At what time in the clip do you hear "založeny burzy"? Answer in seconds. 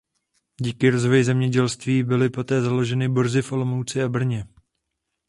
2.61-3.41